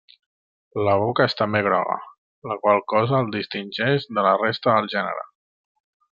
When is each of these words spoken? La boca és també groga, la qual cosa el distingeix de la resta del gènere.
La 0.87 0.93
boca 1.01 1.25
és 1.31 1.35
també 1.41 1.59
groga, 1.67 1.97
la 2.53 2.57
qual 2.65 2.81
cosa 2.97 3.19
el 3.21 3.29
distingeix 3.39 4.09
de 4.19 4.23
la 4.29 4.33
resta 4.45 4.79
del 4.79 4.89
gènere. 4.99 5.27